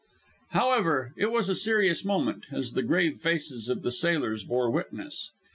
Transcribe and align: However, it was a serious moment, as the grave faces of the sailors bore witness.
However, 0.49 1.13
it 1.15 1.27
was 1.31 1.47
a 1.47 1.53
serious 1.53 2.03
moment, 2.03 2.45
as 2.51 2.73
the 2.73 2.81
grave 2.81 3.21
faces 3.21 3.69
of 3.69 3.83
the 3.83 3.91
sailors 3.91 4.43
bore 4.43 4.71
witness. 4.71 5.29